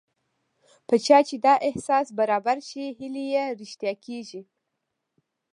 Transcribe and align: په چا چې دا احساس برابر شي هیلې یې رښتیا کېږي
په 0.87 0.95
چا 1.05 1.19
چې 1.27 1.35
دا 1.45 1.53
احساس 1.69 2.07
برابر 2.19 2.57
شي 2.69 2.83
هیلې 2.97 3.23
یې 3.33 3.45
رښتیا 3.59 3.93
کېږي 4.05 4.41